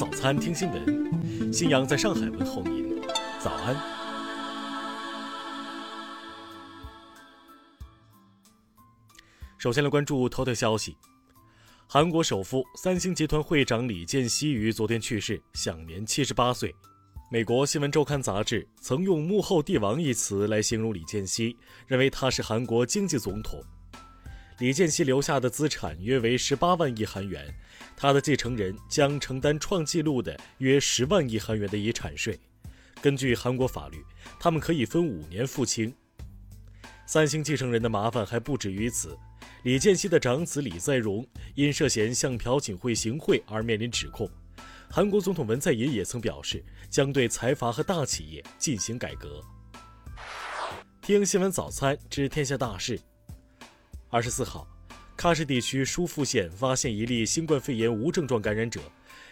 [0.00, 2.98] 早餐听新闻，新阳在上海问候您，
[3.38, 3.76] 早安。
[9.58, 10.96] 首先来关注头条消息：
[11.86, 16.74] 韩国首富、三星集团会长李健熙于昨天去世，享年七十八岁。
[17.30, 21.54] 美国新闻周刊杂志曾用“幕后帝王”一词来形容李健熙，
[21.86, 23.62] 认为他是韩国经济总统。
[24.60, 27.48] 李健熙留下的资产约为十八万亿韩元，
[27.96, 32.38] 他的继承人将承担创纪录的约十万亿韩元的遗产税。
[33.00, 34.04] 根据韩国法律，
[34.38, 35.94] 他们可以分五年付清。
[37.06, 39.16] 三星继承人的麻烦还不止于此，
[39.62, 44.30] 李健熙的长子李在镕因涉嫌向朴槿惠行贿而面临指控。
[44.90, 49.42] 韩国总统文在寅也曾表示，将对财阀和大企业进行改革。
[51.00, 53.00] 听新闻早餐知天下大事。
[54.12, 54.66] 二十四号，
[55.16, 58.80] 喀什地区疏附县发现一例新冠肺炎无症状感染者，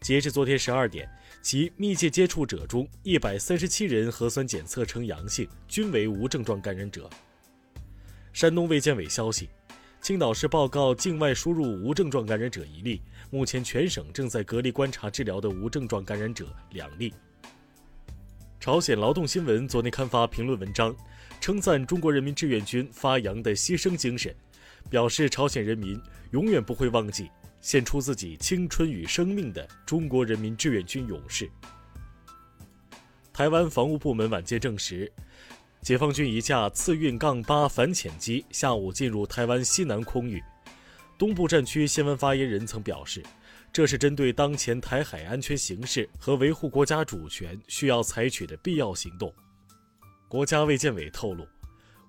[0.00, 1.10] 截至昨天十二点，
[1.42, 7.10] 其密切接触者中一百三十七人核酸检测呈阳性，均为无症状感染者。
[8.32, 9.48] 山东卫健委消息。
[10.00, 17.12] 青岛市报告境外输入无症状感染者一例，目前全省正在隔离观察治疗的无症状感染者两例。
[18.60, 20.94] 朝鲜劳动新闻昨天刊发评论文章，
[21.38, 24.34] 称赞中国人民志愿军发扬的牺牲精神，
[24.88, 26.00] 表示朝鲜人民
[26.30, 31.50] 永远不会忘记献出自己青春与生命的中国人民志愿军勇士。
[33.32, 35.10] 台湾防务部门晚间证实。
[35.82, 40.38] 解放军一架次运杠八反潜机下午进入台湾西南空域。
[41.18, 43.22] 东部战区新闻发言人曾表示，
[43.72, 49.32] 这是针对当前台海安全形势和维护国家主权需要采取的必要行动。
[50.28, 51.48] 国家卫健委透露，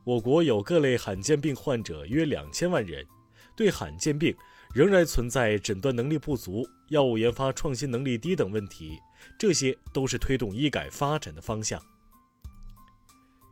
[0.03, 3.05] 我国有各类罕见病患者约两千万人，
[3.55, 4.35] 对罕见病
[4.73, 8.97] 仍然存在诊断能力不足、药物研发创新能力低等问题，
[9.37, 11.79] 这些都是推动医改发展的方向。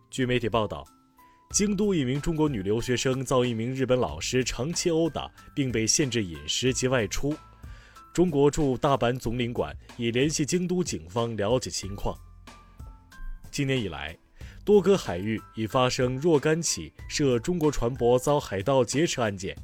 [0.10, 0.88] 据媒体报道，
[1.52, 7.36] 京都一名中国女留学生遭一名日本老师长期殴打，并被限制饮食及外出。
[8.12, 12.18] 中国驻大阪总领馆已联系京都警方了解情况。
[13.52, 14.18] 今年以来，
[14.70, 19.58] 多个海域已发生若干起涉中国船舶遭海盗劫持案件。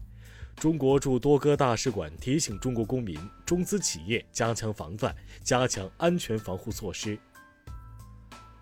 [0.56, 7.16] 中国驻多哥大使馆提醒中国公民、中资企业加强防范，加强安全防护措施。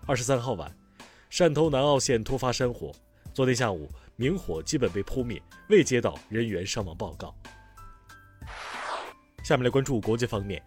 [0.06, 0.70] 二十三号晚。
[1.30, 2.92] 汕头南澳县突发山火，
[3.32, 7.34] 昨天下午明火基本被扑灭，未接到人员伤亡报告。
[9.42, 10.62] 下面来关注国际方面，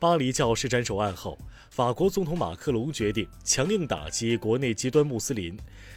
[0.00, 1.36] 巴黎教士斩首案后，
[1.68, 5.54] 法国总统马克龙决定强硬打击国内极端穆斯林，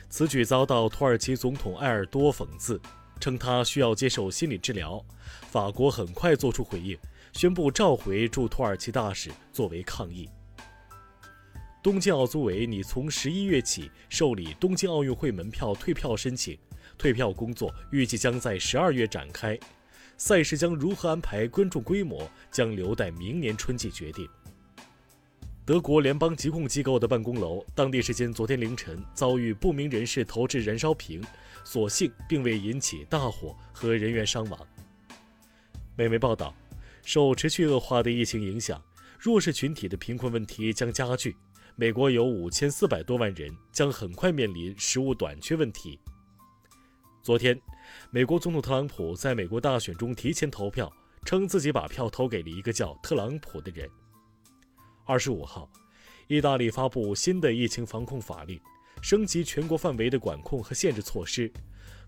[0.09, 2.78] 此举遭到土耳其总统埃尔多讽刺，
[3.22, 5.02] 称他需要接受心理治疗。
[5.50, 6.97] 法国很快做出回应，
[7.31, 10.28] 宣布召回驻土耳其大使作为抗议。
[11.81, 16.59] 东京奥组委拟从十一月起受理东京奥运会门票退票申请，
[16.97, 19.58] 退票工作预计将在十二月展开。
[20.18, 24.28] 赛事将如何安排观众规模，将留待明年春季决定。
[25.66, 31.22] 德国联邦疾控机构的办公楼，当地时间昨天凌晨遭遇不明人士投掷燃烧瓶，
[31.63, 34.59] 所幸并未引起大火和人员伤亡。
[35.96, 36.53] 美媒报道，
[37.03, 38.84] 受持续恶化的疫情影响，
[39.18, 41.35] 弱势群体的贫困问题将加剧。
[41.75, 45.97] 美国有五千四百多万人将很快面临食物短缺问题。
[47.24, 47.58] 昨天，
[48.12, 50.92] 美国总统特朗普在美国大选中提前投票，
[51.24, 53.90] 称自己把票投给了一个叫特朗普的人。
[55.06, 55.72] 二十五号，
[56.28, 58.60] 意大利发布新的疫情防控法令，
[59.02, 61.50] 升级全国范围的管控和限制措施，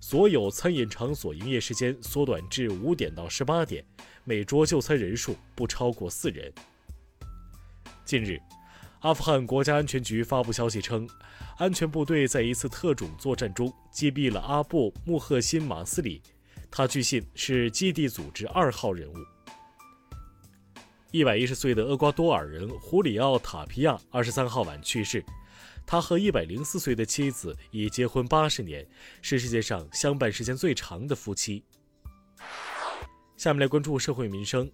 [0.02, 3.86] 所有餐饮场所营业时间缩短至五点到十八点，
[4.26, 6.52] 每桌就餐人数不超过四人。
[8.04, 8.38] 近日。
[9.06, 11.08] 阿富汗国家安全局发布消息称，
[11.58, 16.24] 安全部队在一次特种作战中击毙了阿布穆赫辛马斯里，
[16.72, 19.14] 他据信是基地组织二号人物。
[21.12, 25.24] 一百一十岁的厄瓜多尔人胡里奥塔皮亚二十三号晚去世，
[25.86, 28.84] 他和一百零四岁的妻子已结婚八十年，
[29.22, 31.64] 是世界上相伴时间最长的夫妻。
[33.38, 34.68] 下面来关注社会民生。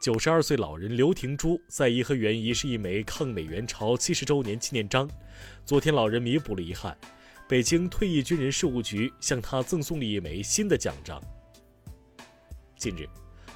[0.00, 5.10] 九十二岁老人刘廷珠在颐和园遗失一枚抗美援朝七十周年纪念章，
[5.64, 6.96] 昨天老人弥补了遗憾，
[7.48, 11.20] 北京退役军人事务局向他赠送了一枚新的奖章。
[12.76, 13.08] 近日，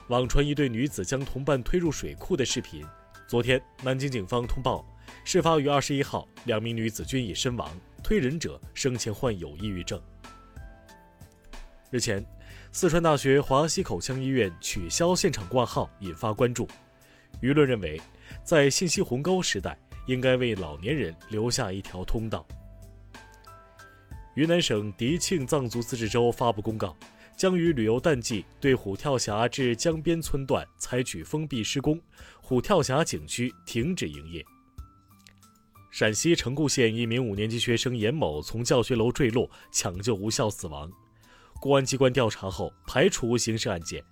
[0.09, 2.85] 网传一对女子将同伴推入水库的视频，
[3.29, 4.85] 昨天南京警方通报，
[5.25, 7.71] 事发于二十一号，两名女子均已身亡，
[8.03, 10.03] 推人者生前患有抑郁症。
[11.93, 12.25] 日前。
[12.73, 16.67] 四川大学华西口腔医院取消现场挂号，引发关注。
[17.43, 18.01] 舆论认为，
[18.43, 22.47] 在信息鸿沟时代，应该为老年人留下一条通道。
[24.37, 26.97] 云南省迪庆藏族自治州发布公告，
[27.37, 32.01] 将于旅游淡季对虎跳峡至江边村段采取封闭施工，
[32.41, 34.43] 虎跳峡景区停止营业。
[35.91, 40.91] 陕西城固县一名五年级学生严某从教学楼坠落，抢救无效死亡。
[41.63, 44.03] 公安机关调查后排除刑事案件。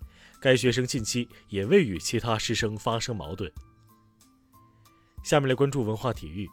[0.41, 3.51] 该学生近期也未与其他师生发生矛盾。
[5.25, 6.49] 下面来关注文化体育。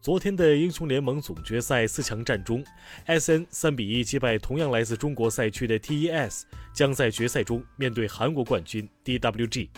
[0.00, 2.64] 昨天的英雄联盟总决赛四强战中
[3.08, 9.68] ，SN 三比一击败同样来自中国赛区的 TES，将在决赛中面对韩国冠军 DWG。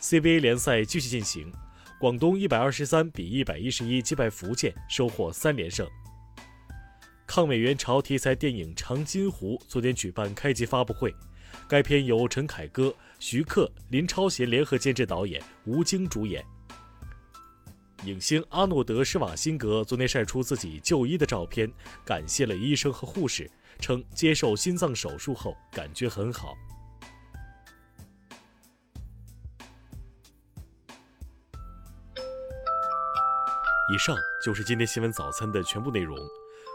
[0.00, 1.52] CBA 联赛继续进行，
[1.98, 5.88] 广东一百二十三比一百一十一击败福建，收获三连胜。
[7.34, 11.14] 抗美援朝题材电影《长津湖》昨天举办开机发布会。
[11.66, 16.44] 该片由陈凯歌、徐克、林超贤联合监制导演，吴京主演。
[18.04, 21.72] 影星阿诺德·施瓦辛格昨天晒出自己就医的照片，
[22.04, 26.54] 感谢了医生和护士，称接受心脏手术后感觉很好。
[33.90, 34.14] 以上
[34.44, 36.14] 就是今天新闻早餐的全部内容。